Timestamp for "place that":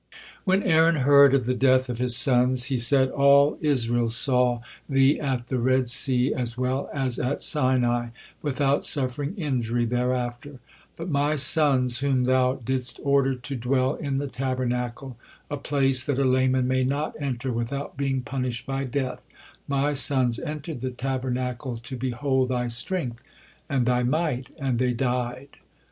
15.57-16.17